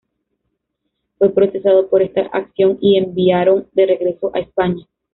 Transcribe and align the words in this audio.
Fue 1.19 1.29
procesado 1.29 1.87
por 1.87 2.01
esta 2.01 2.21
acción 2.21 2.79
y 2.81 2.97
enviaron 2.97 3.67
de 3.73 3.85
regreso 3.85 4.31
a 4.33 4.39
España. 4.39 4.83